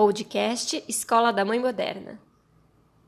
[0.00, 2.18] Podcast Escola da Mãe Moderna.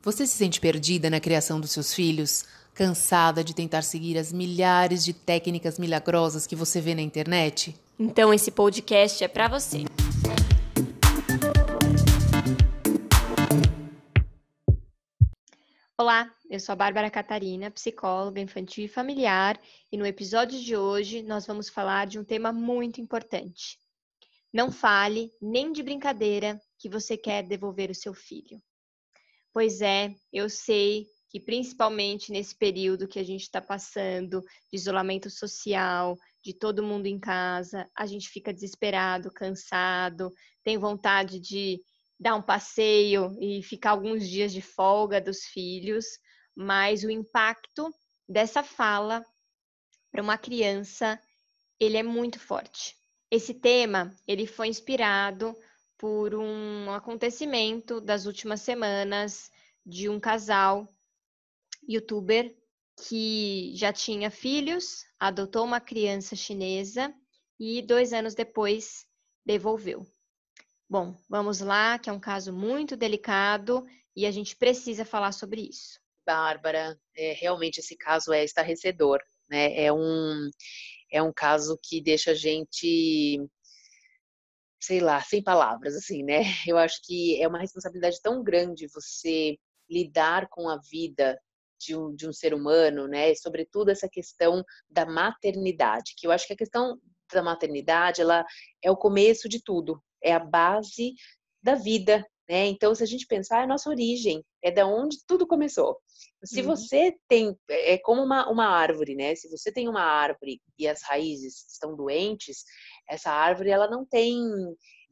[0.02, 2.44] Você se sente perdida na criação dos seus filhos?
[2.74, 7.74] Cansada de tentar seguir as milhares de técnicas milagrosas que você vê na internet?
[7.98, 9.84] Então esse podcast é para você.
[15.96, 19.58] Olá, eu sou a Bárbara Catarina, psicóloga infantil e familiar,
[19.90, 23.78] e no episódio de hoje nós vamos falar de um tema muito importante.
[24.52, 28.62] Não fale, nem de brincadeira, que você quer devolver o seu filho.
[29.50, 35.30] Pois é, eu sei que principalmente nesse período que a gente está passando de isolamento
[35.30, 40.30] social, de todo mundo em casa, a gente fica desesperado, cansado,
[40.62, 41.80] tem vontade de
[42.20, 46.04] dar um passeio e ficar alguns dias de folga dos filhos,
[46.54, 47.92] mas o impacto
[48.28, 49.24] dessa fala
[50.10, 51.20] para uma criança,
[51.80, 52.96] ele é muito forte.
[53.30, 55.56] Esse tema, ele foi inspirado
[55.96, 59.50] por um acontecimento das últimas semanas
[59.84, 60.86] de um casal
[61.88, 62.54] youtuber
[63.08, 67.12] que já tinha filhos, adotou uma criança chinesa
[67.58, 69.06] e dois anos depois
[69.44, 70.06] devolveu.
[70.88, 75.62] Bom, vamos lá, que é um caso muito delicado e a gente precisa falar sobre
[75.62, 75.98] isso.
[76.26, 79.74] Bárbara, é, realmente esse caso é estarrecedor, né?
[79.80, 80.50] É um,
[81.10, 83.40] é um caso que deixa a gente
[84.82, 86.40] sei lá, sem palavras, assim, né?
[86.68, 89.56] Eu acho que é uma responsabilidade tão grande você
[89.88, 91.38] lidar com a vida
[91.80, 93.34] de um, de um ser humano, né?
[93.34, 96.98] Sobretudo essa questão da maternidade, que eu acho que a questão
[97.32, 98.44] da maternidade, ela
[98.82, 101.14] é o começo de tudo, é a base
[101.62, 102.66] da vida, né?
[102.66, 105.98] Então, se a gente pensar, é a nossa origem, é da onde tudo começou.
[106.44, 106.66] Se uhum.
[106.66, 109.34] você tem, é, é como uma, uma árvore, né?
[109.34, 112.62] Se você tem uma árvore e as raízes estão doentes,
[113.08, 114.36] essa árvore ela não tem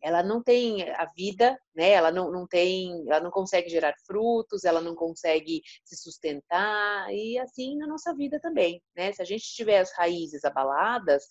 [0.03, 1.91] ela não tem a vida, né?
[1.91, 7.39] Ela não, não tem, ela não consegue gerar frutos, ela não consegue se sustentar e
[7.39, 9.13] assim na nossa vida também, né?
[9.13, 11.25] Se a gente tiver as raízes abaladas,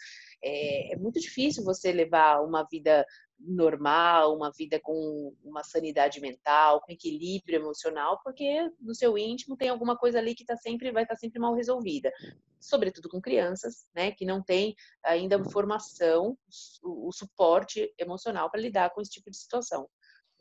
[0.44, 3.05] é, é muito difícil você levar uma vida
[3.39, 9.69] normal, uma vida com uma sanidade mental, com equilíbrio emocional, porque no seu íntimo tem
[9.69, 12.11] alguma coisa ali que tá sempre vai estar tá sempre mal resolvida,
[12.59, 16.38] sobretudo com crianças, né, que não tem ainda formação,
[16.83, 19.88] o, o suporte emocional para lidar com esse tipo de situação.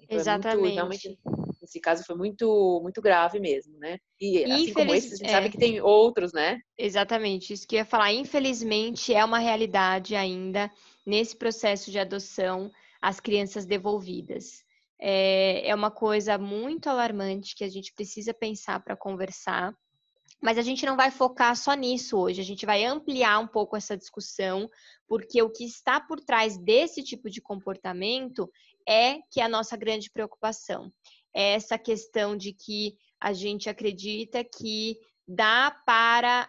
[0.00, 0.56] Então, Exatamente.
[0.56, 1.18] É muito, realmente,
[1.62, 3.98] esse caso foi muito muito grave mesmo, né?
[4.20, 5.32] E assim como esse, a gente é.
[5.32, 6.60] sabe que tem outros, né?
[6.76, 8.12] Exatamente, isso que eu ia falar.
[8.12, 10.70] Infelizmente, é uma realidade ainda
[11.04, 12.70] nesse processo de adoção
[13.00, 14.64] as crianças devolvidas.
[15.00, 19.72] É, é uma coisa muito alarmante que a gente precisa pensar para conversar.
[20.40, 23.76] Mas a gente não vai focar só nisso hoje, a gente vai ampliar um pouco
[23.76, 24.68] essa discussão,
[25.06, 28.48] porque o que está por trás desse tipo de comportamento
[28.88, 30.92] é que é a nossa grande preocupação.
[31.34, 36.48] É essa questão de que a gente acredita que dá para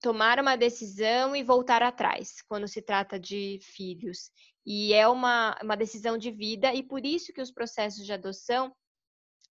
[0.00, 4.30] tomar uma decisão e voltar atrás quando se trata de filhos.
[4.66, 8.74] E é uma, uma decisão de vida, e por isso que os processos de adoção,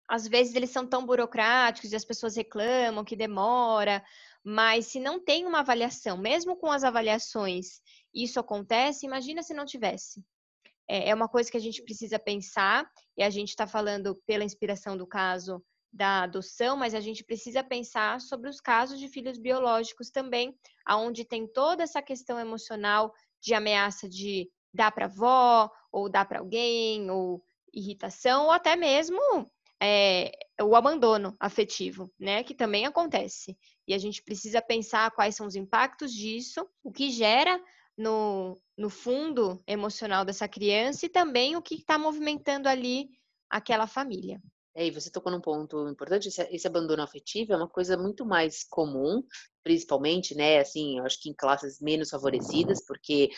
[0.09, 4.03] às vezes, eles são tão burocráticos e as pessoas reclamam que demora,
[4.43, 7.79] mas se não tem uma avaliação, mesmo com as avaliações,
[8.13, 10.23] isso acontece, imagina se não tivesse.
[10.89, 14.43] É, é uma coisa que a gente precisa pensar, e a gente está falando pela
[14.43, 15.63] inspiração do caso
[15.93, 21.23] da adoção, mas a gente precisa pensar sobre os casos de filhos biológicos também, aonde
[21.23, 27.09] tem toda essa questão emocional de ameaça de dá para avó, ou dá para alguém,
[27.09, 29.19] ou irritação, ou até mesmo
[29.81, 32.43] é, o abandono afetivo, né?
[32.43, 33.57] Que também acontece.
[33.87, 37.61] E a gente precisa pensar quais são os impactos disso, o que gera
[37.97, 43.09] no, no fundo emocional dessa criança e também o que está movimentando ali
[43.49, 44.41] aquela família.
[44.75, 48.25] É, e você tocou num ponto importante, esse, esse, abandono afetivo é uma coisa muito
[48.25, 49.23] mais comum,
[49.63, 53.29] principalmente, né, assim, eu acho que em classes menos favorecidas, porque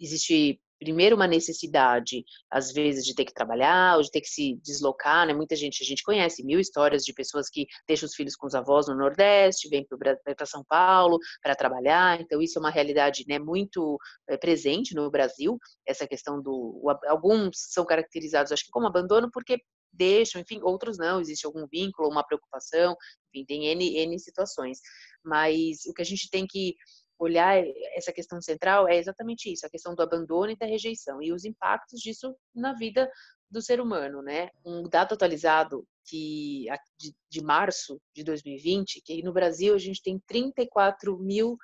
[0.00, 4.58] existe primeiro uma necessidade, às vezes, de ter que trabalhar ou de ter que se
[4.62, 5.32] deslocar, né?
[5.32, 8.54] Muita gente, a gente conhece mil histórias de pessoas que deixam os filhos com os
[8.54, 13.38] avós no Nordeste, vêm para São Paulo para trabalhar, então isso é uma realidade, né,
[13.38, 13.98] muito
[14.28, 19.30] é, presente no Brasil, essa questão do, o, alguns são caracterizados, acho que como abandono,
[19.32, 19.60] porque
[19.92, 22.96] deixam, enfim, outros não, existe algum vínculo, uma preocupação,
[23.28, 24.78] enfim, tem N, N situações.
[25.24, 26.74] Mas o que a gente tem que
[27.22, 27.62] olhar
[27.94, 31.44] essa questão central é exatamente isso, a questão do abandono e da rejeição e os
[31.44, 33.08] impactos disso na vida
[33.50, 34.48] do ser humano, né?
[34.64, 36.64] Um dado atualizado que
[36.98, 41.56] de, de março de 2020, que no Brasil a gente tem 34.800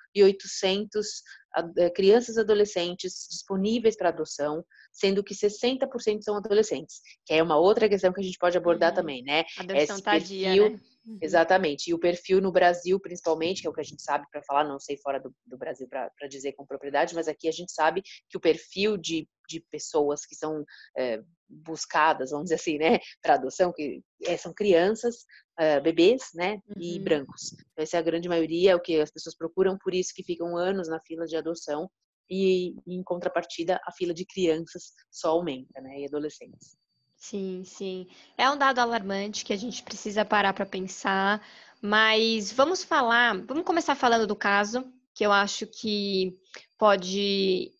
[1.76, 7.58] eh, crianças e adolescentes disponíveis para adoção, sendo que 60% são adolescentes, que é uma
[7.58, 8.96] outra questão que a gente pode abordar uhum.
[8.96, 9.44] também, né?
[9.56, 10.80] Adoção Esse tardia, perfil, né?
[11.08, 11.18] Uhum.
[11.22, 11.88] Exatamente.
[11.88, 14.64] E o perfil no Brasil, principalmente, que é o que a gente sabe para falar,
[14.64, 18.02] não sei fora do, do Brasil para dizer com propriedade, mas aqui a gente sabe
[18.28, 20.62] que o perfil de, de pessoas que são
[20.98, 25.24] é, buscadas, vamos dizer assim, né, para adoção, que é, são crianças,
[25.58, 26.82] é, bebês, né, uhum.
[26.82, 27.52] e brancos.
[27.52, 30.22] Então, essa é a grande maioria, é o que as pessoas procuram, por isso que
[30.22, 31.90] ficam anos na fila de adoção.
[32.30, 36.76] E, em contrapartida, a fila de crianças só aumenta, né, e adolescentes.
[37.18, 38.06] Sim, sim.
[38.36, 41.44] É um dado alarmante que a gente precisa parar para pensar,
[41.82, 44.84] mas vamos falar, vamos começar falando do caso,
[45.14, 46.38] que eu acho que
[46.78, 47.72] pode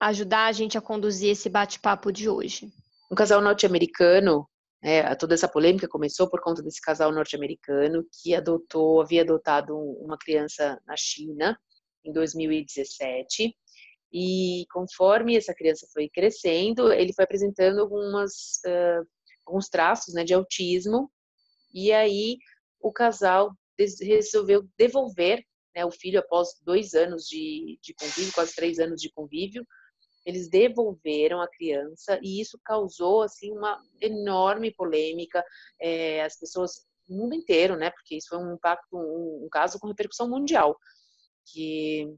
[0.00, 2.72] ajudar a gente a conduzir esse bate-papo de hoje.
[3.10, 4.48] Um casal norte-americano,
[4.82, 10.18] é, toda essa polêmica começou por conta desse casal norte-americano que adotou, havia adotado uma
[10.18, 11.56] criança na China
[12.04, 13.56] em 2017
[14.12, 19.06] e conforme essa criança foi crescendo, ele foi apresentando algumas, uh,
[19.46, 21.10] alguns traços né, de autismo.
[21.72, 22.36] E aí
[22.78, 25.42] o casal resolveu devolver
[25.74, 29.66] né, o filho após dois anos de, de convívio, quase três anos de convívio.
[30.26, 35.42] Eles devolveram a criança e isso causou assim uma enorme polêmica.
[35.80, 37.90] É, as pessoas no mundo inteiro, né?
[37.90, 40.78] Porque isso foi um impacto, um, um caso com repercussão mundial,
[41.46, 42.14] que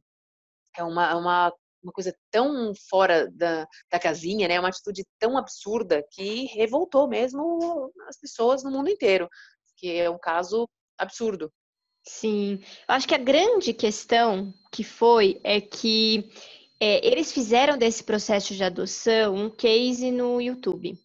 [0.76, 1.52] é uma, uma
[1.84, 4.58] uma coisa tão fora da, da casinha, né?
[4.58, 9.28] Uma atitude tão absurda que revoltou mesmo as pessoas no mundo inteiro,
[9.76, 11.52] que é um caso absurdo.
[12.06, 16.30] Sim, eu acho que a grande questão que foi é que
[16.80, 20.98] é, eles fizeram desse processo de adoção um case no YouTube.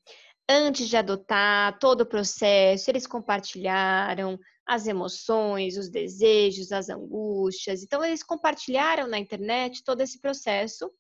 [0.50, 4.38] Antes de adotar todo o processo, eles compartilharam
[4.70, 7.82] as emoções, os desejos, as angústias.
[7.82, 10.92] Então, eles compartilharam na internet todo esse processo,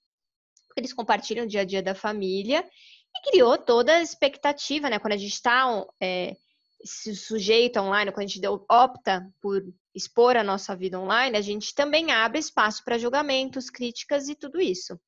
[0.75, 2.67] eles compartilham o dia a dia da família
[3.15, 4.97] e criou toda a expectativa, né?
[4.97, 6.35] Quando a gente está é,
[6.83, 9.61] sujeito online, quando a gente opta por
[9.93, 14.59] expor a nossa vida online, a gente também abre espaço para julgamentos, críticas e tudo
[14.59, 14.99] isso.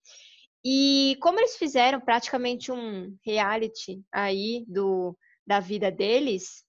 [0.63, 5.17] E como eles fizeram praticamente um reality aí do,
[5.47, 6.63] da vida deles,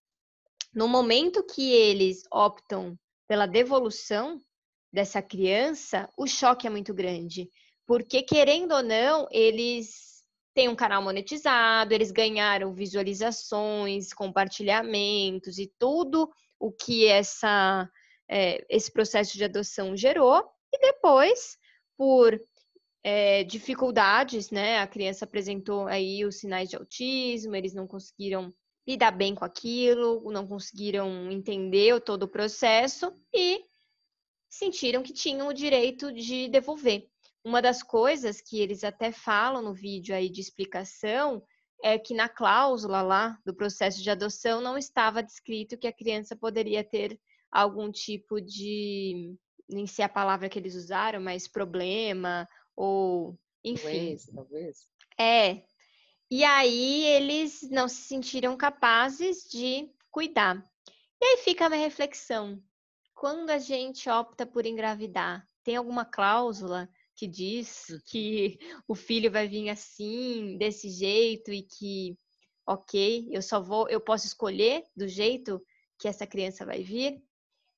[0.75, 2.99] no momento que eles optam
[3.29, 4.41] pela devolução
[4.93, 7.49] dessa criança, o choque é muito grande.
[7.87, 10.23] Porque, querendo ou não, eles
[10.55, 17.89] têm um canal monetizado, eles ganharam visualizações, compartilhamentos e tudo o que essa,
[18.31, 20.45] é, esse processo de adoção gerou.
[20.73, 21.59] E depois,
[21.97, 22.39] por
[23.03, 24.79] é, dificuldades, né?
[24.79, 28.53] A criança apresentou aí os sinais de autismo, eles não conseguiram
[28.87, 33.65] lidar bem com aquilo, não conseguiram entender todo o processo e
[34.49, 37.09] sentiram que tinham o direito de devolver.
[37.45, 41.43] Uma das coisas que eles até falam no vídeo aí de explicação
[41.83, 46.37] é que na cláusula lá do processo de adoção não estava descrito que a criança
[46.37, 47.19] poderia ter
[47.51, 49.35] algum tipo de,
[49.69, 52.47] nem sei a palavra que eles usaram, mas problema
[52.77, 54.07] ou enfim.
[54.07, 54.89] Doença, talvez.
[55.19, 55.63] É,
[56.35, 60.67] e aí eles não se sentiram capazes de cuidar.
[61.21, 62.59] E aí fica a minha reflexão.
[63.15, 67.99] Quando a gente opta por engravidar, tem alguma cláusula que diz hum.
[68.07, 68.59] que
[68.89, 72.17] o filho vai vir assim, desse jeito e que,
[72.67, 75.63] ok, eu só vou, eu posso escolher do jeito
[75.99, 77.23] que essa criança vai vir?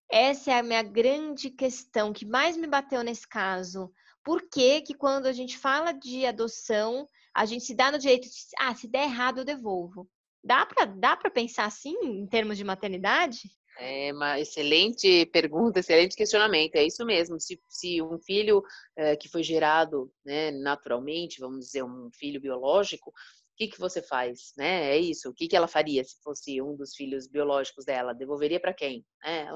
[0.08, 3.92] Essa é a minha grande questão que mais me bateu nesse caso.
[4.22, 8.24] Por que que quando a gente fala de adoção, a gente se dá no direito
[8.24, 10.08] de, ah, se der errado eu devolvo.
[10.42, 13.40] Dá para dá pensar assim em termos de maternidade?
[13.78, 16.76] É uma excelente pergunta, excelente questionamento.
[16.76, 17.40] É isso mesmo.
[17.40, 18.62] Se, se um filho
[18.96, 24.02] é, que foi gerado né, naturalmente, vamos dizer, um filho biológico, o que, que você
[24.02, 24.52] faz?
[24.56, 24.90] Né?
[24.90, 25.28] É isso.
[25.28, 28.14] O que, que ela faria se fosse um dos filhos biológicos dela?
[28.14, 29.04] Devolveria para quem?
[29.26, 29.46] É,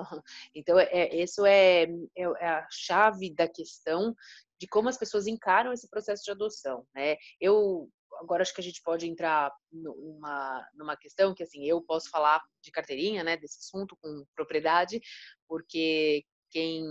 [0.55, 1.83] então, é, isso é,
[2.17, 4.15] é, é a chave da questão
[4.59, 7.17] de como as pessoas encaram esse processo de adoção, né?
[7.41, 7.89] Eu
[8.21, 12.43] agora acho que a gente pode entrar numa, numa questão que assim eu posso falar
[12.63, 15.01] de carteirinha, né, desse assunto com propriedade,
[15.47, 16.83] porque quem,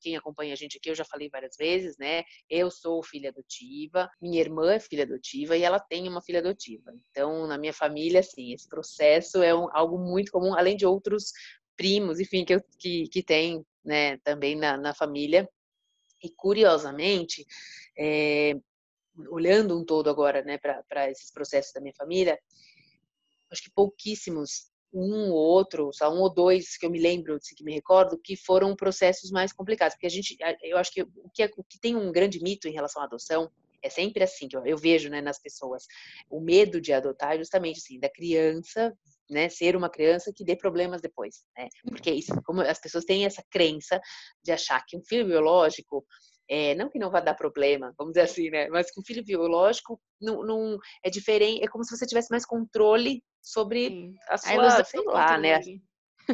[0.00, 2.24] quem acompanha a gente aqui, eu já falei várias vezes, né?
[2.50, 6.92] Eu sou filha adotiva, minha irmã é filha adotiva e ela tem uma filha adotiva.
[7.10, 11.32] Então, na minha família, assim, esse processo é um, algo muito comum, além de outros
[11.76, 15.48] primos, enfim, que, eu, que, que tem, né, também na, na família.
[16.26, 17.46] E curiosamente,
[17.96, 18.54] é,
[19.30, 22.36] olhando um todo agora, né, para esses processos da minha família,
[23.50, 27.62] acho que pouquíssimos, um ou outro, só um ou dois que eu me lembro, que
[27.62, 31.44] me recordo, que foram processos mais complicados, porque a gente, eu acho que o que,
[31.44, 33.48] é, o que tem um grande mito em relação à adoção
[33.82, 35.86] é sempre assim que eu, eu vejo, né, nas pessoas,
[36.28, 38.92] o medo de adotar é justamente assim da criança
[39.30, 41.68] né, ser uma criança que dê problemas depois, né?
[41.88, 44.00] Porque isso, como as pessoas têm essa crença
[44.42, 46.04] de achar que um filho biológico
[46.48, 48.68] é, não que não vá dar problema, vamos dizer assim, né?
[48.68, 52.46] Mas que um filho biológico não, não é diferente, é como se você tivesse mais
[52.46, 54.14] controle sobre Sim.
[54.28, 55.60] a sua, a sei lá, né?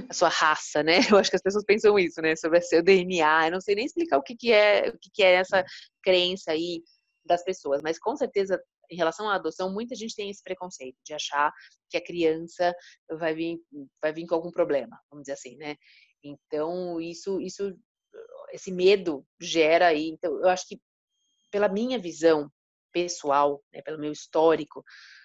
[0.09, 0.99] A sua raça, né?
[1.17, 2.37] Eu acho que as pessoas pensam isso, né?
[2.37, 3.47] Sobre o seu DNA.
[3.47, 5.65] Eu não sei nem explicar o que, que é, o que, que é essa
[6.03, 6.83] crença aí
[7.25, 8.61] das pessoas, mas com certeza
[8.93, 11.51] em relação à adoção, muita gente tem esse preconceito de achar
[11.89, 12.75] que a criança
[13.11, 13.59] vai vir,
[14.01, 15.77] vai vir com algum problema, vamos dizer assim, né?
[16.23, 17.75] Então, isso, isso,
[18.53, 20.09] esse medo gera aí.
[20.09, 20.81] Então, eu acho que,
[21.51, 22.51] pela minha visão
[22.93, 24.85] pessoal, né, pelo meu histórico,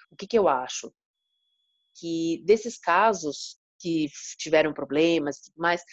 [0.09, 0.91] o que, que eu acho?
[1.99, 4.07] Que desses casos que
[4.37, 5.83] tiveram problemas, mas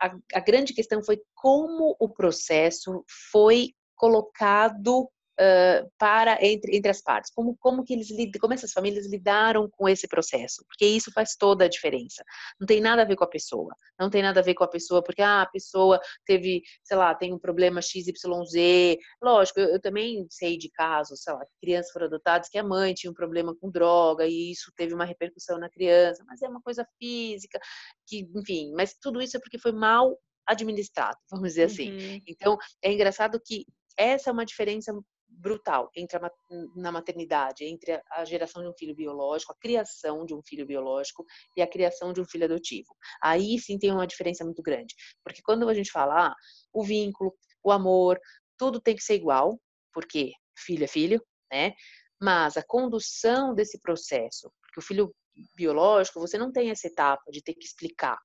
[0.00, 5.08] a, a grande questão foi como o processo foi colocado
[5.40, 7.30] uh, para entre, entre as partes?
[7.34, 8.08] Como, como que eles
[8.40, 10.64] como essas famílias lidaram com esse processo?
[10.66, 12.24] Porque isso faz toda a diferença.
[12.58, 13.74] Não tem nada a ver com a pessoa.
[13.98, 17.14] Não tem nada a ver com a pessoa, porque ah, a pessoa teve, sei lá,
[17.14, 18.96] tem um problema XYZ.
[19.22, 22.94] Lógico, eu, eu também sei de casos, sei lá, crianças foram adotadas que a mãe
[22.94, 26.60] tinha um problema com droga e isso teve uma repercussão na criança, mas é uma
[26.60, 27.58] coisa física,
[28.06, 31.92] que, enfim, mas tudo isso é porque foi mal administrado, vamos dizer assim.
[31.92, 32.20] Uhum.
[32.26, 33.66] Então, é engraçado que
[33.96, 34.92] essa é uma diferença
[35.36, 36.30] brutal entre a,
[36.74, 41.24] na maternidade, entre a geração de um filho biológico, a criação de um filho biológico
[41.56, 42.88] e a criação de um filho adotivo.
[43.22, 46.34] Aí sim tem uma diferença muito grande, porque quando a gente fala ah,
[46.72, 48.18] o vínculo, o amor,
[48.58, 49.60] tudo tem que ser igual,
[49.92, 51.74] porque filho é filho, né?
[52.20, 55.14] Mas a condução desse processo, porque o filho
[55.54, 58.18] biológico, você não tem essa etapa de ter que explicar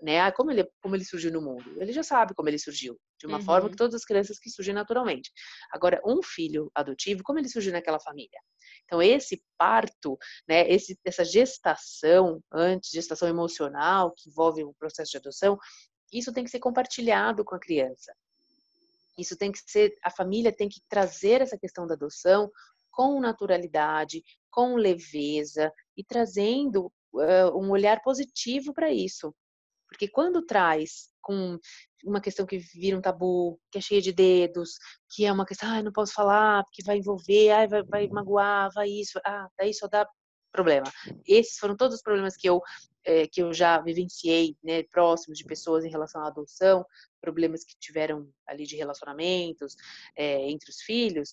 [0.00, 0.20] né?
[0.20, 1.80] Ah, como ele, como ele surgiu no mundo?
[1.80, 3.44] Ele já sabe como ele surgiu, de uma uhum.
[3.44, 5.30] forma que todas as crianças que surgem naturalmente.
[5.72, 8.38] Agora, um filho adotivo, como ele surgiu naquela família?
[8.84, 10.16] Então, esse parto,
[10.48, 15.58] né, esse, essa gestação, antes, gestação emocional, que envolve o processo de adoção,
[16.12, 18.14] isso tem que ser compartilhado com a criança.
[19.18, 22.50] Isso tem que ser, a família tem que trazer essa questão da adoção
[22.90, 29.34] com naturalidade, com leveza e trazendo uh, um olhar positivo para isso.
[29.88, 31.58] Porque quando traz com
[32.04, 34.78] uma questão que vira um tabu, que é cheia de dedos,
[35.10, 38.70] que é uma questão, ah, não posso falar, porque vai envolver, ah, vai, vai magoar,
[38.74, 40.08] vai isso, ah, daí só dá
[40.52, 40.90] problema.
[41.26, 42.60] Esses foram todos os problemas que eu
[43.04, 46.84] é, que eu já vivenciei, né, próximos de pessoas em relação à adoção,
[47.22, 49.74] problemas que tiveram ali de relacionamentos
[50.14, 51.32] é, entre os filhos,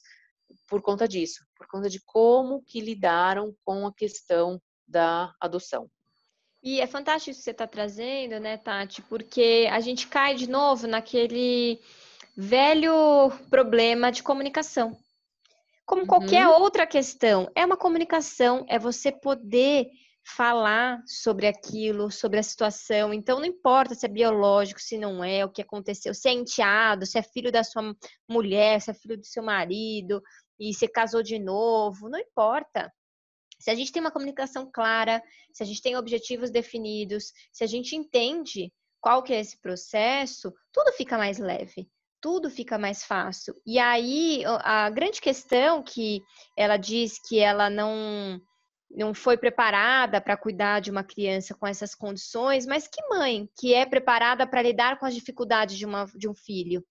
[0.68, 5.90] por conta disso, por conta de como que lidaram com a questão da adoção.
[6.66, 9.00] E é fantástico isso que você está trazendo, né, Tati?
[9.04, 11.80] Porque a gente cai de novo naquele
[12.36, 14.98] velho problema de comunicação.
[15.86, 16.08] Como uhum.
[16.08, 19.86] qualquer outra questão, é uma comunicação, é você poder
[20.26, 23.14] falar sobre aquilo, sobre a situação.
[23.14, 27.06] Então, não importa se é biológico, se não é, o que aconteceu, se é enteado,
[27.06, 27.96] se é filho da sua
[28.28, 30.20] mulher, se é filho do seu marido,
[30.60, 32.92] e você casou de novo, não importa.
[33.66, 37.68] Se a gente tem uma comunicação clara, se a gente tem objetivos definidos, se a
[37.68, 41.90] gente entende qual que é esse processo, tudo fica mais leve,
[42.22, 43.56] tudo fica mais fácil.
[43.66, 46.22] E aí a grande questão que
[46.56, 48.40] ela diz que ela não
[48.92, 53.74] não foi preparada para cuidar de uma criança com essas condições, mas que mãe que
[53.74, 56.86] é preparada para lidar com as dificuldades de, uma, de um filho?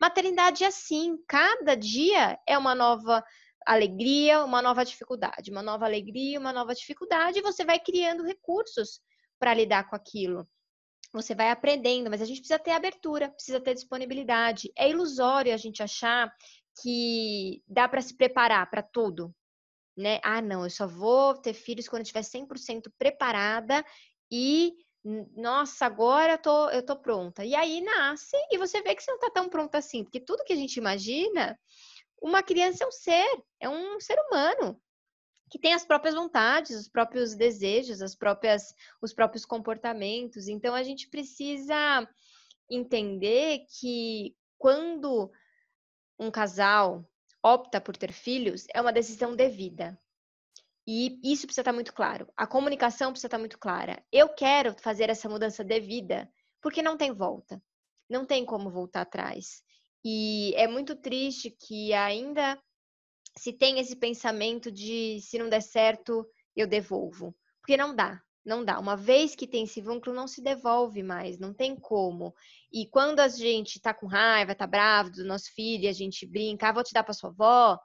[0.00, 3.24] Maternidade é assim, cada dia é uma nova
[3.66, 9.00] alegria, uma nova dificuldade, uma nova alegria, uma nova dificuldade, e você vai criando recursos
[9.38, 10.48] para lidar com aquilo.
[11.12, 14.72] Você vai aprendendo, mas a gente precisa ter abertura, precisa ter disponibilidade.
[14.76, 16.32] É ilusório a gente achar
[16.80, 19.34] que dá para se preparar para tudo,
[19.96, 20.20] né?
[20.24, 23.84] Ah, não, eu só vou ter filhos quando eu estiver 100% preparada
[24.30, 24.74] e
[25.36, 27.44] nossa, agora eu tô, eu tô pronta.
[27.44, 30.44] E aí nasce e você vê que você não tá tão pronta assim, porque tudo
[30.44, 31.58] que a gente imagina
[32.22, 34.80] uma criança é um ser, é um ser humano
[35.50, 40.48] que tem as próprias vontades, os próprios desejos, as próprias, os próprios comportamentos.
[40.48, 42.08] Então a gente precisa
[42.70, 45.30] entender que quando
[46.18, 47.06] um casal
[47.44, 49.98] opta por ter filhos, é uma decisão devida.
[50.86, 52.26] E isso precisa estar muito claro.
[52.34, 54.02] A comunicação precisa estar muito clara.
[54.10, 57.62] Eu quero fazer essa mudança devida, porque não tem volta.
[58.08, 59.62] Não tem como voltar atrás.
[60.04, 62.58] E é muito triste que ainda
[63.38, 67.34] se tem esse pensamento de se não der certo, eu devolvo.
[67.60, 68.78] Porque não dá, não dá.
[68.78, 72.34] Uma vez que tem esse vínculo, não se devolve mais, não tem como.
[72.72, 76.68] E quando a gente tá com raiva, tá bravo do nosso filho, a gente brinca,
[76.68, 77.78] ah, vou te dar para sua avó,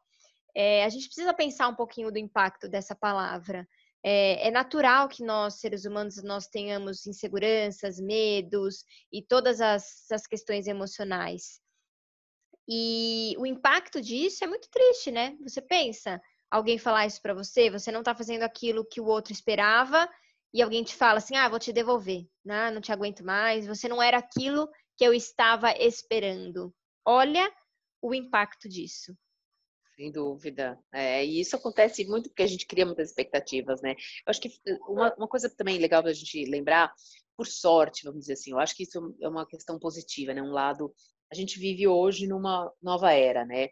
[0.56, 3.68] é, a gente precisa pensar um pouquinho do impacto dessa palavra.
[4.04, 10.26] É, é, natural que nós, seres humanos, nós tenhamos inseguranças, medos e todas as, as
[10.26, 11.62] questões emocionais.
[12.68, 15.38] E o impacto disso é muito triste, né?
[15.42, 16.22] Você pensa,
[16.52, 20.10] alguém falar isso para você, você não tá fazendo aquilo que o outro esperava
[20.54, 22.72] e alguém te fala assim: "Ah, vou te devolver, né?
[22.72, 26.74] não te aguento mais, você não era aquilo que eu estava esperando".
[27.06, 27.50] Olha
[28.02, 29.16] o impacto disso.
[29.96, 30.78] Sem dúvida.
[30.94, 33.94] É, e isso acontece muito porque a gente cria muitas expectativas, né?
[33.94, 34.52] Eu acho que
[34.88, 36.94] uma, uma coisa também legal da gente lembrar,
[37.36, 40.42] por sorte, vamos dizer assim, eu acho que isso é uma questão positiva, né?
[40.42, 40.94] Um lado
[41.32, 43.68] a gente vive hoje numa nova era, né?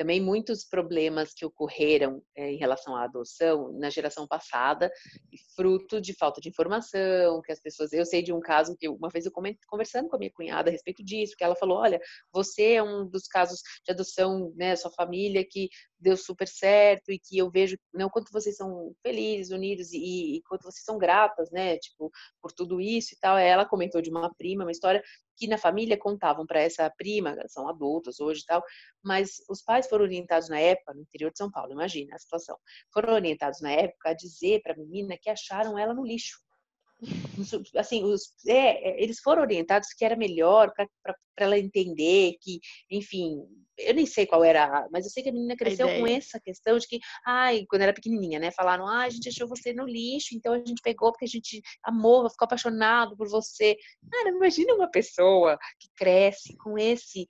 [0.00, 4.90] também muitos problemas que ocorreram é, em relação à adoção na geração passada,
[5.54, 7.92] fruto de falta de informação, que as pessoas.
[7.92, 9.32] Eu sei de um caso que uma vez eu
[9.66, 12.00] conversando com a minha cunhada a respeito disso, que ela falou: olha,
[12.32, 17.18] você é um dos casos de adoção, né, sua família que deu super certo e
[17.18, 20.96] que eu vejo né, o quanto vocês são felizes, unidos e, e quanto vocês são
[20.96, 23.36] gratas, né, tipo, por tudo isso e tal.
[23.36, 25.02] Ela comentou de uma prima, uma história
[25.40, 28.62] que na família contavam para essa prima, são adultos hoje e tal,
[29.02, 32.58] mas os pais foram orientados na época, no interior de São Paulo, imagina a situação,
[32.92, 36.38] foram orientados na época a dizer para a menina que acharam ela no lixo.
[37.76, 43.38] Assim, os, é, é, eles foram orientados que era melhor para ela entender que, enfim,
[43.78, 46.38] eu nem sei qual era, mas eu sei que a menina cresceu a com essa
[46.38, 49.86] questão de que, ai, quando era pequenininha, né, falaram, ah, a gente achou você no
[49.86, 53.76] lixo, então a gente pegou porque a gente amou, ficou apaixonado por você.
[54.10, 57.26] Cara, imagina uma pessoa que cresce com esse,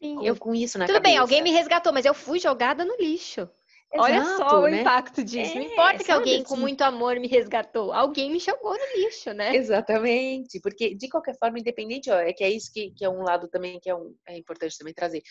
[0.00, 1.12] com, eu, com isso na Tudo cabeça.
[1.12, 3.48] bem, alguém me resgatou, mas eu fui jogada no lixo.
[3.94, 4.80] Exato, Olha só o né?
[4.80, 5.52] impacto disso.
[5.52, 6.44] É, não importa que alguém assim.
[6.44, 9.54] com muito amor me resgatou, alguém me jogou no lixo, né?
[9.54, 13.22] Exatamente, porque de qualquer forma, independente, ó, é que é isso que, que é um
[13.22, 15.22] lado também que é, um, é importante também trazer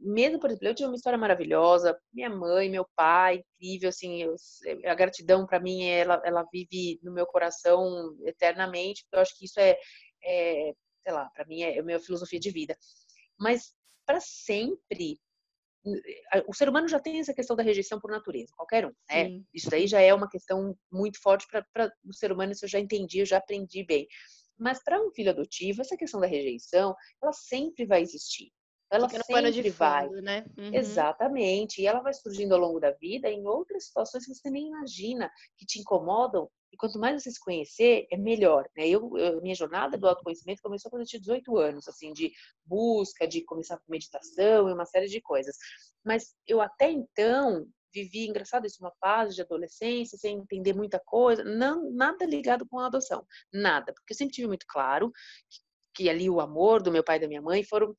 [0.00, 4.34] mesmo, por exemplo, eu tive uma história maravilhosa, minha mãe, meu pai, incrível, assim, eu,
[4.86, 9.60] a gratidão para mim, ela, ela vive no meu coração eternamente, eu acho que isso
[9.60, 9.76] é,
[10.24, 12.76] é sei lá, para mim é a minha filosofia de vida.
[13.38, 13.74] Mas
[14.06, 15.20] para sempre,
[16.46, 19.26] o ser humano já tem essa questão da rejeição por natureza, qualquer um, né?
[19.26, 19.44] Sim.
[19.54, 22.78] Isso daí já é uma questão muito forte para o ser humano, isso eu já
[22.78, 24.06] entendi, eu já aprendi bem.
[24.58, 28.52] Mas para um filho adotivo, essa questão da rejeição, ela sempre vai existir.
[28.92, 30.06] Ela Fica sempre vai.
[30.08, 30.44] Fundo, né?
[30.58, 30.74] Uhum.
[30.74, 31.80] Exatamente.
[31.80, 35.30] E ela vai surgindo ao longo da vida em outras situações que você nem imagina,
[35.56, 36.50] que te incomodam.
[36.72, 38.68] E quanto mais você se conhecer, é melhor.
[38.76, 38.88] Né?
[38.88, 42.32] Eu, eu, minha jornada do autoconhecimento começou quando eu tinha 18 anos, assim, de
[42.64, 45.56] busca, de começar com meditação e uma série de coisas.
[46.04, 51.42] Mas eu até então vivi, engraçado isso, uma fase de adolescência, sem entender muita coisa,
[51.42, 55.10] não nada ligado com a adoção, nada, porque eu sempre tive muito claro
[55.50, 57.92] que, que ali o amor do meu pai e da minha mãe foram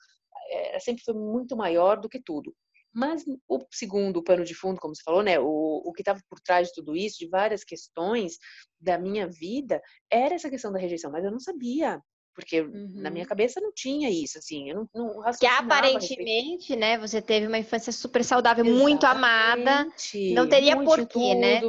[0.49, 2.55] é, sempre foi muito maior do que tudo.
[2.93, 6.39] Mas o segundo pano de fundo, como você falou, né, o, o que estava por
[6.39, 8.37] trás de tudo isso, de várias questões
[8.79, 12.01] da minha vida, era essa questão da rejeição, mas eu não sabia
[12.33, 12.91] porque uhum.
[12.95, 13.29] na minha uhum.
[13.29, 17.91] cabeça não tinha isso, assim, eu não, não Que aparentemente, né, você teve uma infância
[17.91, 18.89] super saudável, Exatamente.
[18.89, 19.87] muito amada,
[20.33, 21.61] não teria porquê, né?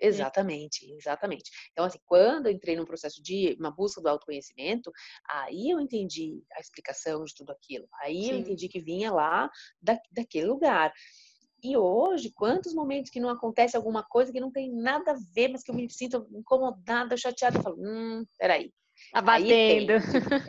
[0.00, 1.50] Exatamente, exatamente.
[1.72, 4.92] Então, assim, quando eu entrei num processo de uma busca do autoconhecimento,
[5.28, 7.88] aí eu entendi a explicação de tudo aquilo.
[8.02, 8.32] Aí Sim.
[8.32, 10.92] eu entendi que vinha lá da, daquele lugar.
[11.62, 15.48] E hoje, quantos momentos que não acontece alguma coisa que não tem nada a ver,
[15.48, 18.72] mas que eu me sinto incomodada, chateada, eu falo, hum, peraí.
[19.12, 19.92] Tá batendo.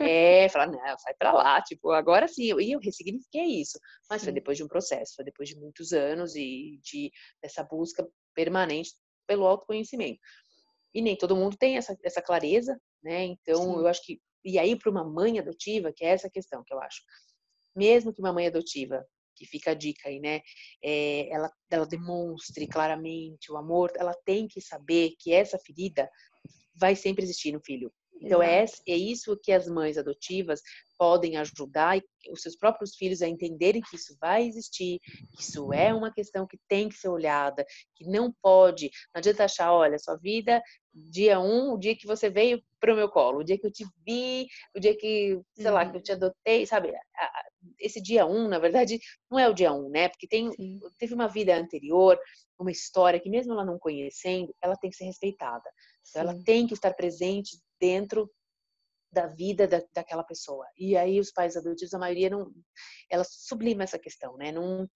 [0.00, 2.52] é, falar, não, sai pra lá, tipo, agora sim.
[2.60, 3.78] E eu ressignifiquei isso.
[4.08, 4.26] Mas sim.
[4.26, 7.10] foi depois de um processo, foi depois de muitos anos e de
[7.42, 8.90] dessa busca permanente
[9.30, 10.18] pelo autoconhecimento.
[10.92, 13.22] E nem todo mundo tem essa, essa clareza, né?
[13.26, 13.78] Então, Sim.
[13.78, 14.20] eu acho que.
[14.44, 17.00] E aí, para uma mãe adotiva, que é essa questão que eu acho.
[17.76, 20.40] Mesmo que uma mãe adotiva, que fica a dica aí, né?
[20.82, 26.10] É, ela, ela demonstre claramente o amor, ela tem que saber que essa ferida
[26.74, 27.92] vai sempre existir no filho.
[28.20, 30.60] Então, é, é isso que as mães adotivas
[30.98, 31.98] podem ajudar
[32.30, 35.00] os seus próprios filhos a entenderem que isso vai existir,
[35.34, 37.64] que isso é uma questão que tem que ser olhada,
[37.96, 42.28] que não pode, não adianta achar, olha, sua vida, dia um, o dia que você
[42.28, 44.46] veio para o meu colo, o dia que eu te vi,
[44.76, 45.72] o dia que, sei uhum.
[45.72, 46.92] lá, que eu te adotei, sabe?
[47.78, 48.98] Esse dia um, na verdade,
[49.30, 50.08] não é o dia um, né?
[50.08, 50.50] Porque tem,
[50.98, 52.18] teve uma vida anterior,
[52.58, 55.68] uma história que mesmo ela não conhecendo, ela tem que ser respeitada.
[56.08, 58.30] Então, ela tem que estar presente dentro
[59.12, 60.64] da vida da, daquela pessoa.
[60.78, 62.50] E aí os pais adotivos, a maioria não,
[63.10, 64.52] ela sublima essa questão, né?
[64.52, 64.88] Não,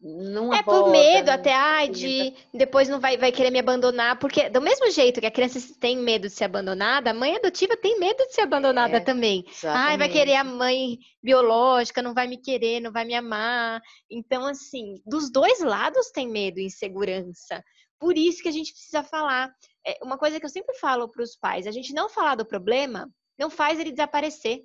[0.00, 3.58] não é aborda, por medo não até, ai, de depois não vai, vai querer me
[3.58, 7.36] abandonar, porque do mesmo jeito que a criança tem medo de ser abandonada, a mãe
[7.36, 9.44] adotiva tem medo de ser abandonada é, também.
[9.46, 9.90] Exatamente.
[9.90, 13.80] Ai, vai querer a mãe biológica, não vai me querer, não vai me amar.
[14.10, 17.62] Então, assim, dos dois lados tem medo e insegurança.
[17.98, 19.52] Por isso que a gente precisa falar.
[19.86, 22.46] É uma coisa que eu sempre falo para os pais: a gente não falar do
[22.46, 24.62] problema não faz ele desaparecer.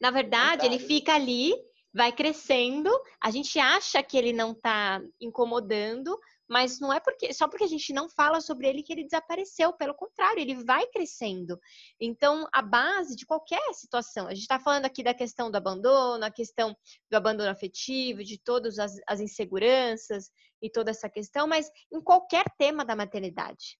[0.00, 1.54] Na verdade, ele fica ali
[1.92, 6.16] vai crescendo, a gente acha que ele não está incomodando,
[6.48, 9.72] mas não é porque só porque a gente não fala sobre ele que ele desapareceu,
[9.72, 11.60] pelo contrário, ele vai crescendo.
[12.00, 16.24] Então, a base de qualquer situação, a gente está falando aqui da questão do abandono,
[16.24, 16.76] a questão
[17.08, 22.44] do abandono afetivo, de todas as, as inseguranças e toda essa questão, mas em qualquer
[22.58, 23.78] tema da maternidade,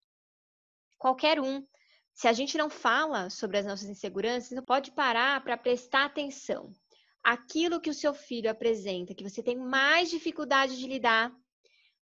[1.01, 1.67] qualquer um.
[2.15, 6.71] Se a gente não fala sobre as nossas inseguranças, não pode parar para prestar atenção
[7.25, 11.33] aquilo que o seu filho apresenta, que você tem mais dificuldade de lidar,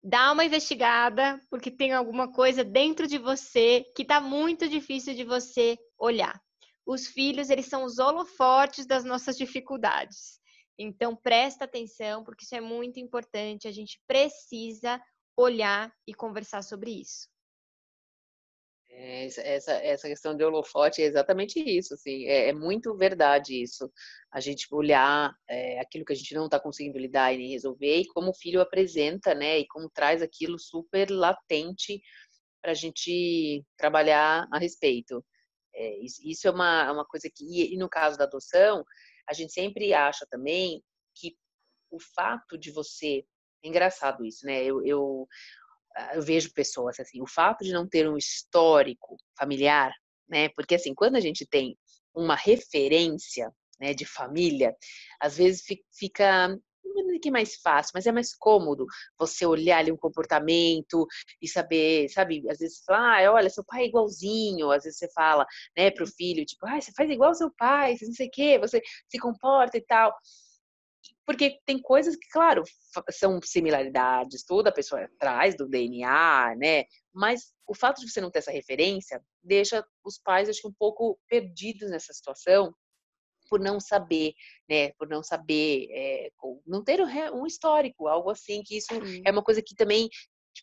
[0.02, 5.24] dá uma investigada, porque tem alguma coisa dentro de você que está muito difícil de
[5.24, 6.40] você olhar.
[6.86, 10.38] Os filhos, eles são os holofortes das nossas dificuldades.
[10.78, 13.68] Então, presta atenção, porque isso é muito importante.
[13.68, 15.00] A gente precisa
[15.36, 17.33] olhar e conversar sobre isso.
[18.96, 23.90] É, essa, essa questão de holofote é exatamente isso, assim, é, é muito verdade isso.
[24.30, 28.06] A gente olhar é, aquilo que a gente não está conseguindo lidar e resolver e
[28.06, 32.00] como o filho apresenta, né, e como traz aquilo super latente
[32.62, 35.24] para a gente trabalhar a respeito.
[35.74, 38.84] É, isso é uma, uma coisa que, e no caso da adoção,
[39.28, 40.80] a gente sempre acha também
[41.16, 41.36] que
[41.90, 43.24] o fato de você,
[43.64, 45.26] é engraçado isso, né, eu, eu
[46.14, 49.92] eu vejo pessoas assim, o fato de não ter um histórico familiar,
[50.28, 50.48] né?
[50.50, 51.76] Porque assim, quando a gente tem
[52.14, 54.74] uma referência, né, de família,
[55.20, 55.62] às vezes
[55.96, 58.86] fica não é que é mais fácil, mas é mais cômodo
[59.18, 61.06] você olhar ali um comportamento
[61.42, 64.98] e saber, sabe, às vezes você fala, ah, olha, seu pai é igualzinho, às vezes
[64.98, 65.44] você fala,
[65.76, 68.30] né, pro filho, tipo, ah, você faz igual ao seu pai, você não sei o
[68.30, 70.14] quê, você se comporta e tal
[71.26, 72.62] porque tem coisas que, claro,
[73.10, 76.84] são similaridades, toda a pessoa traz do DNA, né?
[77.12, 80.74] Mas o fato de você não ter essa referência deixa os pais, acho que, um
[80.78, 82.74] pouco perdidos nessa situação
[83.48, 84.34] por não saber,
[84.68, 84.90] né?
[84.92, 86.30] Por não saber, é,
[86.66, 87.00] não ter
[87.32, 88.88] um histórico, algo assim, que isso
[89.24, 90.08] é uma coisa que também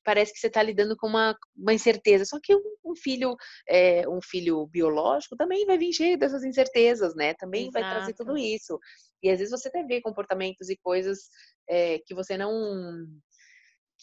[0.03, 2.25] parece que você está lidando com uma, uma incerteza.
[2.25, 3.35] Só que um, um filho,
[3.67, 7.33] é, um filho biológico também vai vir cheio dessas incertezas, né?
[7.33, 7.73] Também Exato.
[7.73, 8.79] vai trazer tudo isso.
[9.23, 11.29] E às vezes você até vê comportamentos e coisas
[11.67, 12.51] é, que você não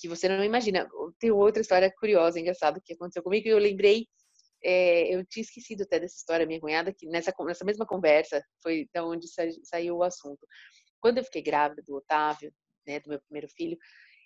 [0.01, 0.89] que você não imagina.
[1.19, 4.07] Tem outra história curiosa, engraçada que aconteceu comigo e eu lembrei
[4.63, 8.89] é, eu tinha esquecido até dessa história, minha cunhada, que nessa, nessa mesma conversa foi
[8.93, 10.47] da onde sa, saiu o assunto.
[11.01, 12.53] Quando eu fiquei grávida do Otávio,
[12.87, 13.79] né, do meu primeiro filho,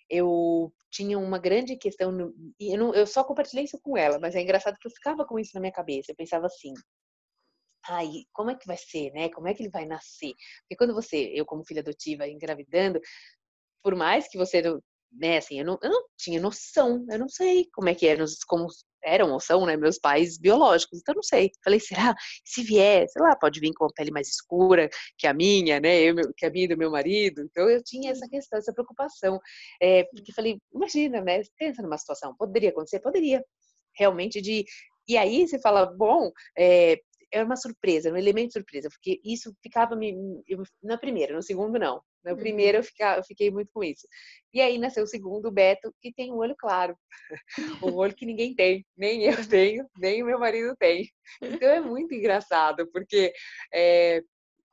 [0.09, 4.19] eu tinha uma grande questão, no, e eu, não, eu só compartilhei isso com ela,
[4.19, 6.11] mas é engraçado que eu ficava com isso na minha cabeça.
[6.11, 6.73] Eu pensava assim:
[7.87, 9.29] ai, como é que vai ser, né?
[9.29, 10.33] Como é que ele vai nascer?
[10.61, 12.99] Porque quando você, eu como filha adotiva, engravidando,
[13.83, 14.61] por mais que você,
[15.13, 18.25] né, assim, eu não, eu não tinha noção, eu não sei como é que eram,
[18.47, 18.67] como
[19.03, 21.51] eram ou são, né, meus pais biológicos, então não sei.
[21.63, 22.15] Falei, será?
[22.45, 26.01] Se vier, sei lá, pode vir com a pele mais escura que a minha, né,
[26.01, 27.41] eu, que a minha e do meu marido.
[27.41, 29.39] Então eu tinha essa questão, essa preocupação.
[29.81, 32.99] É, porque falei, imagina, né, pensa numa situação, poderia acontecer?
[32.99, 33.43] Poderia.
[33.95, 34.65] Realmente de
[35.07, 36.97] e aí você fala, bom, é,
[37.33, 40.13] era uma surpresa, um elemento de surpresa, porque isso ficava me,
[40.47, 41.99] eu, na primeira, no segundo não.
[42.23, 42.37] No uhum.
[42.37, 44.07] primeiro eu, fica, eu fiquei muito com isso.
[44.53, 46.95] E aí nasceu o segundo, o Beto, que tem um olho claro.
[47.83, 51.09] um olho que ninguém tem, nem eu tenho, nem o meu marido tem.
[51.41, 53.33] Então é muito engraçado, porque
[53.73, 54.21] é,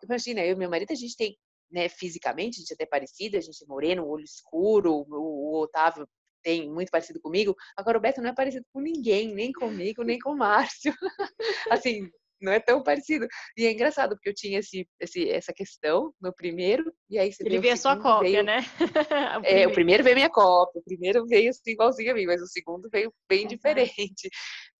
[0.05, 1.37] imagina, eu e meu marido, a gente tem,
[1.71, 5.63] né, fisicamente, a gente é até parecido, a gente é moreno, olho escuro, o, o
[5.63, 6.07] Otávio
[6.43, 7.55] tem muito parecido comigo.
[7.77, 10.93] Agora o Beto não é parecido com ninguém, nem comigo, nem com o Márcio.
[11.71, 13.27] assim, não é tão parecido.
[13.57, 17.43] E é engraçado, porque eu tinha esse, esse, essa questão no primeiro, e aí você
[17.45, 18.45] Ele veio a sua cópia, veio...
[18.45, 18.61] né?
[19.43, 22.41] o é, o primeiro veio minha cópia, o primeiro veio assim, igualzinho a mim, mas
[22.41, 23.57] o segundo veio bem Exato.
[23.57, 24.31] diferente.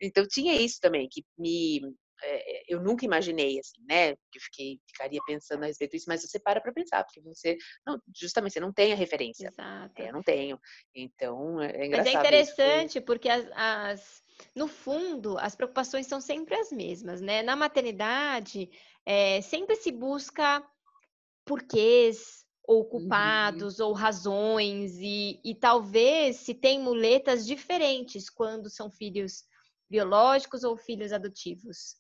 [0.01, 1.81] Então tinha isso também, que me.
[2.23, 4.15] É, eu nunca imaginei, assim, né?
[4.15, 7.57] Que eu fiquei, ficaria pensando a respeito disso, mas você para para pensar, porque você.
[7.87, 9.49] Não, justamente, você não tem a referência.
[9.49, 10.03] Exato.
[10.03, 10.59] É, eu não tenho.
[10.95, 12.07] Então, é engraçado.
[12.07, 14.23] Mas é interessante, isso, porque as, as
[14.55, 17.43] no fundo, as preocupações são sempre as mesmas, né?
[17.43, 18.71] Na maternidade,
[19.05, 20.65] é, sempre se busca
[21.45, 22.89] porquês ou uhum.
[22.89, 23.89] culpados uhum.
[23.89, 29.45] ou razões e, e talvez se tem muletas diferentes quando são filhos
[29.89, 31.97] biológicos ou filhos adotivos.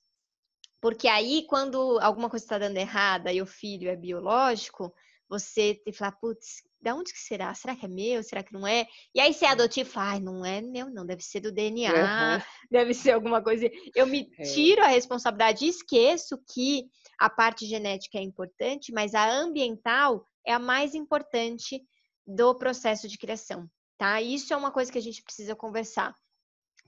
[0.80, 4.92] Porque aí, quando alguma coisa está dando errada e o filho é biológico,
[5.28, 7.54] você te fala, putz, da onde que será?
[7.54, 8.22] Será que é meu?
[8.22, 8.86] Será que não é?
[9.14, 11.92] E aí você é adotivo fala, ai, não é meu, não, deve ser do DNA,
[11.92, 12.42] uhum.
[12.70, 13.70] deve ser alguma coisa.
[13.94, 14.42] Eu me é.
[14.42, 16.86] tiro a responsabilidade e esqueço que
[17.18, 21.80] a parte genética é importante, mas a ambiental é a mais importante
[22.26, 24.20] do processo de criação, tá?
[24.20, 26.14] Isso é uma coisa que a gente precisa conversar.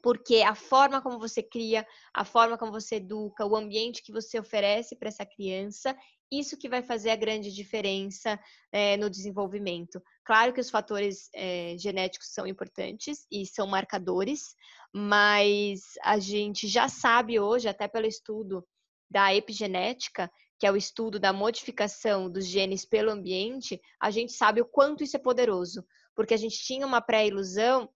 [0.02, 4.38] Porque a forma como você cria, a forma como você educa, o ambiente que você
[4.38, 5.96] oferece para essa criança
[6.32, 8.40] isso que vai fazer a grande diferença
[8.72, 10.02] é, no desenvolvimento.
[10.24, 14.54] Claro que os fatores é, genéticos são importantes e são marcadores,
[14.94, 18.66] mas a gente já sabe hoje, até pelo estudo
[19.10, 24.62] da epigenética, que é o estudo da modificação dos genes pelo ambiente, a gente sabe
[24.62, 25.84] o quanto isso é poderoso,
[26.14, 27.90] porque a gente tinha uma pré-ilusão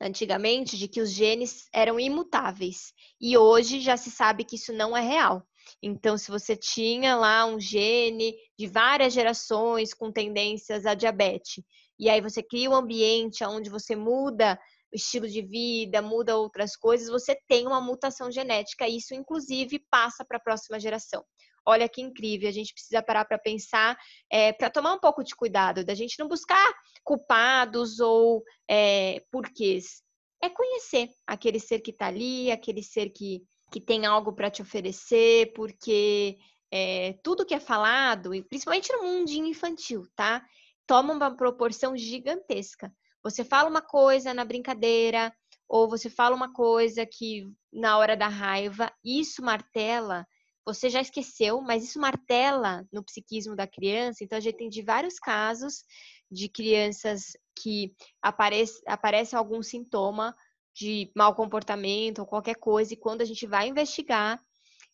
[0.00, 4.96] antigamente de que os genes eram imutáveis e hoje já se sabe que isso não
[4.96, 5.46] é real.
[5.82, 11.62] Então, se você tinha lá um gene de várias gerações com tendências a diabetes,
[11.98, 14.58] e aí você cria um ambiente onde você muda
[14.92, 19.78] o estilo de vida, muda outras coisas, você tem uma mutação genética, e isso inclusive
[19.90, 21.24] passa para a próxima geração.
[21.66, 23.96] Olha que incrível, a gente precisa parar para pensar,
[24.30, 26.72] é, para tomar um pouco de cuidado, da gente não buscar
[27.04, 30.02] culpados ou é, porquês.
[30.42, 34.60] É conhecer aquele ser que está ali, aquele ser que que tem algo para te
[34.60, 36.36] oferecer, porque
[36.70, 40.44] é, tudo que é falado, principalmente no mundo infantil, tá?
[40.86, 42.92] Toma uma proporção gigantesca.
[43.22, 45.32] Você fala uma coisa na brincadeira,
[45.68, 50.26] ou você fala uma coisa que na hora da raiva, isso martela,
[50.64, 54.22] você já esqueceu, mas isso martela no psiquismo da criança.
[54.22, 55.84] Então, a gente tem de vários casos
[56.30, 60.34] de crianças que aparece, aparece algum sintoma
[60.74, 64.40] de mau comportamento ou qualquer coisa, e quando a gente vai investigar,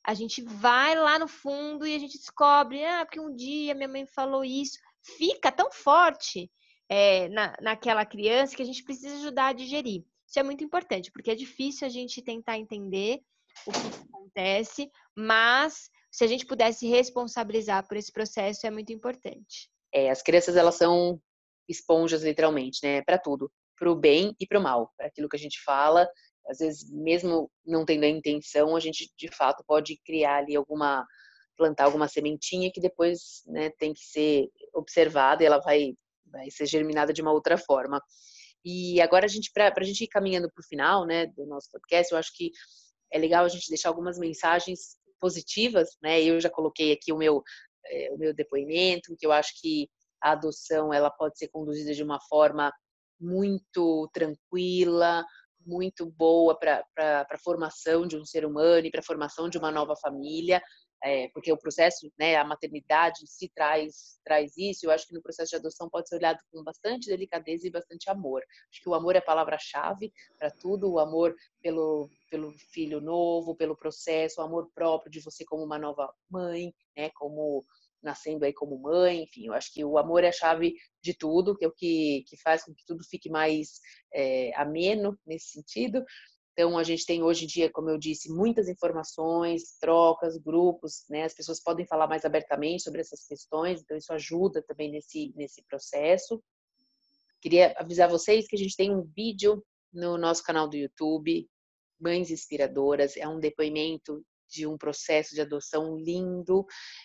[0.03, 3.89] a gente vai lá no fundo e a gente descobre, ah, porque um dia minha
[3.89, 4.79] mãe falou isso,
[5.19, 6.51] fica tão forte
[6.89, 10.05] é, na, naquela criança que a gente precisa ajudar a digerir.
[10.27, 13.21] Isso é muito importante, porque é difícil a gente tentar entender
[13.67, 19.71] o que acontece, mas se a gente pudesse responsabilizar por esse processo, é muito importante.
[19.93, 21.21] É, as crianças, elas são
[21.69, 25.37] esponjas, literalmente, né, para tudo para o bem e para o mal, para aquilo que
[25.37, 26.09] a gente fala.
[26.49, 31.07] Às vezes, mesmo não tendo a intenção, a gente de fato pode criar ali alguma,
[31.57, 35.95] plantar alguma sementinha que depois né, tem que ser observada e ela vai,
[36.27, 38.01] vai ser germinada de uma outra forma.
[38.65, 41.71] E agora a gente, para a gente ir caminhando para o final né, do nosso
[41.71, 42.51] podcast, eu acho que
[43.13, 46.23] é legal a gente deixar algumas mensagens positivas, né?
[46.23, 47.43] Eu já coloquei aqui o meu,
[47.87, 49.89] é, o meu depoimento, que eu acho que
[50.23, 52.73] a adoção ela pode ser conduzida de uma forma
[53.21, 55.25] muito tranquila,
[55.61, 59.71] muito boa para a formação de um ser humano e para a formação de uma
[59.71, 60.63] nova família,
[61.03, 64.87] é, porque o processo, né, a maternidade se traz, traz isso.
[64.87, 68.11] Eu acho que no processo de adoção pode ser olhado com bastante delicadeza e bastante
[68.11, 68.43] amor.
[68.71, 73.55] Acho que o amor é a palavra-chave para tudo, o amor pelo, pelo filho novo,
[73.55, 77.65] pelo processo, o amor próprio de você como uma nova mãe, né, como
[78.03, 81.57] nascendo aí como mãe, enfim, eu acho que o amor é a chave de tudo,
[81.57, 83.81] que é o que, que faz com que tudo fique mais
[84.15, 86.05] é, ameno nesse sentido.
[86.59, 91.25] Então, a gente tem hoje em dia, como eu disse, muitas informações, trocas, grupos, né?
[91.25, 95.63] As pessoas podem falar mais abertamente sobre essas questões, então isso ajuda também nesse, nesse
[95.69, 96.43] processo.
[97.43, 101.47] Queria avisar vocês que a gente tem um vídeo no nosso canal do YouTube,
[102.01, 104.25] Mães Inspiradoras, é um depoimento
[104.57, 106.65] de um processo de adoção lindo,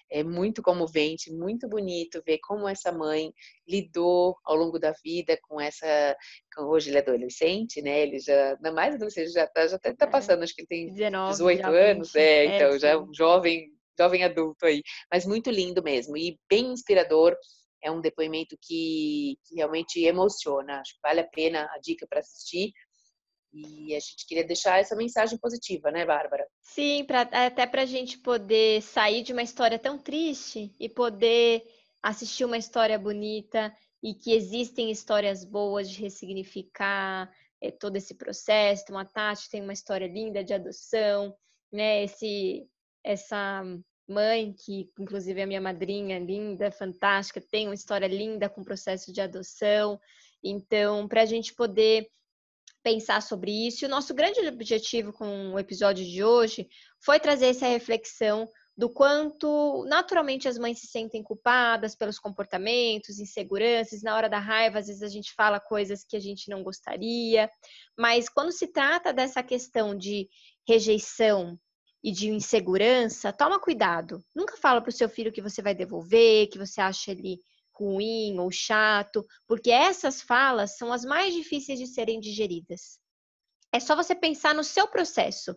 [0.09, 3.33] é muito comovente, muito bonito ver como essa mãe
[3.67, 6.15] lidou ao longo da vida com essa.
[6.57, 8.01] Hoje ele é adolescente, né?
[8.01, 10.09] Ele já, não mais adolescente, já está já tá, tá é.
[10.09, 13.69] passando, acho que ele tem 19, 18 anos, é, então é, já é um jovem,
[13.99, 17.35] jovem adulto aí, mas muito lindo mesmo e bem inspirador.
[17.83, 20.81] É um depoimento que, que realmente emociona.
[20.81, 22.71] Acho que vale a pena a dica para assistir
[23.53, 26.47] e a gente queria deixar essa mensagem positiva, né, Bárbara?
[26.61, 31.63] Sim, pra, até para a gente poder sair de uma história tão triste e poder
[32.01, 38.83] assistir uma história bonita e que existem histórias boas de ressignificar é, todo esse processo.
[38.83, 41.35] Então, a Tati tem uma história linda de adoção,
[41.71, 42.03] né?
[42.03, 42.67] Esse,
[43.03, 43.63] essa
[44.07, 49.11] mãe, que inclusive é minha madrinha, linda, fantástica, tem uma história linda com o processo
[49.11, 49.99] de adoção.
[50.43, 52.07] Então, para a gente poder
[52.83, 53.83] pensar sobre isso.
[53.83, 56.67] E o nosso grande objetivo com o episódio de hoje
[56.99, 64.01] foi trazer essa reflexão do quanto naturalmente as mães se sentem culpadas pelos comportamentos, inseguranças,
[64.01, 67.49] na hora da raiva, às vezes a gente fala coisas que a gente não gostaria,
[67.97, 70.27] mas quando se trata dessa questão de
[70.67, 71.59] rejeição
[72.03, 74.23] e de insegurança, toma cuidado.
[74.33, 77.39] Nunca fala para o seu filho que você vai devolver, que você acha ele
[77.73, 82.99] ruim ou chato, porque essas falas são as mais difíceis de serem digeridas.
[83.71, 85.55] É só você pensar no seu processo.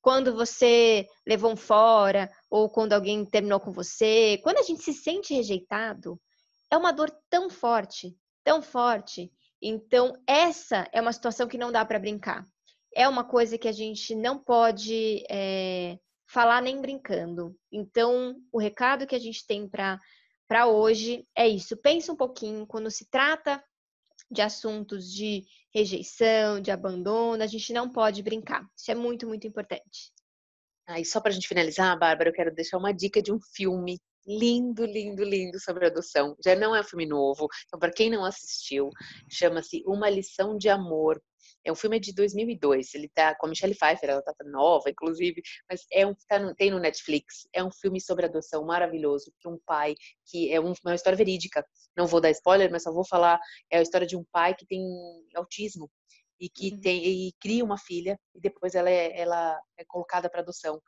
[0.00, 4.92] Quando você levou um fora, ou quando alguém terminou com você, quando a gente se
[4.92, 6.20] sente rejeitado,
[6.70, 9.32] é uma dor tão forte, tão forte.
[9.60, 12.44] Então, essa é uma situação que não dá para brincar.
[12.94, 17.56] É uma coisa que a gente não pode é, falar nem brincando.
[17.72, 20.00] Então, o recado que a gente tem para
[20.48, 21.76] para hoje é isso.
[21.76, 23.62] Pensa um pouquinho quando se trata
[24.30, 28.66] de assuntos de rejeição, de abandono, a gente não pode brincar.
[28.76, 30.12] Isso é muito, muito importante.
[30.98, 34.00] E só para a gente finalizar, Bárbara, eu quero deixar uma dica de um filme
[34.26, 36.36] lindo, lindo, lindo sobre adoção.
[36.44, 38.90] Já não é um filme novo, então para quem não assistiu,
[39.30, 41.22] chama-se Uma Lição de Amor.
[41.64, 45.42] É um filme de 2002, ele tá com a Michelle Pfeiffer, ela tá nova, inclusive,
[45.68, 47.46] mas é um tá no, tem no Netflix.
[47.52, 49.94] É um filme sobre adoção maravilhoso, que um pai
[50.26, 51.64] que é um, uma história verídica.
[51.96, 54.66] Não vou dar spoiler, mas só vou falar é a história de um pai que
[54.66, 54.80] tem
[55.34, 55.90] autismo
[56.40, 56.80] e que uhum.
[56.80, 60.80] tem e cria uma filha e depois ela é, ela é colocada para adoção.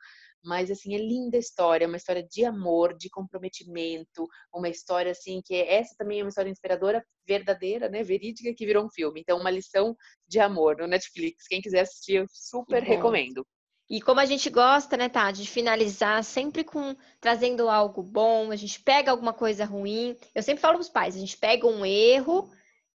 [0.43, 5.41] Mas assim, é linda a história, uma história de amor, de comprometimento, uma história assim
[5.43, 9.21] que é, essa também é uma história inspiradora, verdadeira, né, verídica que virou um filme.
[9.21, 9.95] Então, uma lição
[10.27, 11.47] de amor no Netflix.
[11.47, 13.45] Quem quiser assistir, eu super recomendo.
[13.89, 18.55] E como a gente gosta, né, Tati, de finalizar sempre com trazendo algo bom, a
[18.55, 20.15] gente pega alguma coisa ruim.
[20.35, 22.51] Eu sempre falo para os pais, a gente pega um erro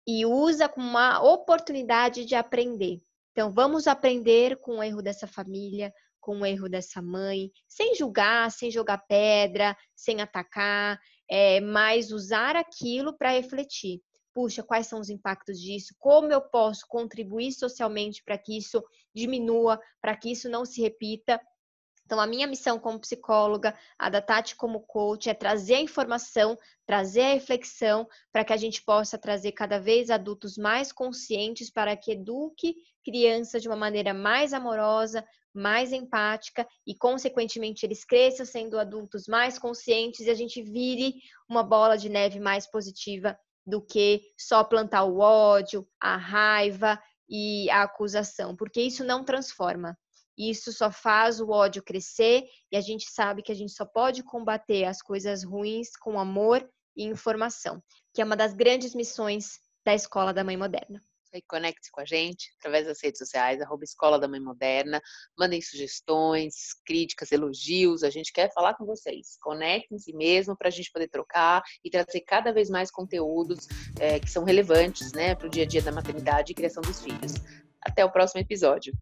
[0.06, 3.00] e usa como uma oportunidade de aprender.
[3.32, 5.92] Então, vamos aprender com o erro dessa família,
[6.24, 10.98] com o erro dessa mãe, sem julgar, sem jogar pedra, sem atacar,
[11.30, 14.00] é, mas usar aquilo para refletir.
[14.32, 15.94] Puxa, quais são os impactos disso?
[15.98, 18.82] Como eu posso contribuir socialmente para que isso
[19.14, 21.38] diminua, para que isso não se repita?
[22.06, 26.58] Então, a minha missão como psicóloga, a da Tati como coach, é trazer a informação,
[26.86, 31.96] trazer a reflexão, para que a gente possa trazer cada vez adultos mais conscientes para
[31.96, 38.78] que eduque crianças de uma maneira mais amorosa, mais empática e, consequentemente, eles cresçam sendo
[38.78, 41.14] adultos mais conscientes e a gente vire
[41.48, 47.70] uma bola de neve mais positiva do que só plantar o ódio, a raiva e
[47.70, 49.96] a acusação, porque isso não transforma.
[50.36, 54.22] Isso só faz o ódio crescer e a gente sabe que a gente só pode
[54.24, 59.94] combater as coisas ruins com amor e informação, que é uma das grandes missões da
[59.94, 61.00] Escola da Mãe Moderna.
[61.34, 65.02] E conecte-se com a gente através das redes sociais, arroba Escola da Mãe Moderna.
[65.36, 68.04] Mandem sugestões, críticas, elogios.
[68.04, 69.36] A gente quer falar com vocês.
[69.42, 73.66] Conectem-se mesmo para a gente poder trocar e trazer cada vez mais conteúdos
[73.98, 77.02] é, que são relevantes né, para o dia a dia da maternidade e criação dos
[77.02, 77.32] filhos.
[77.82, 78.94] Até o próximo episódio.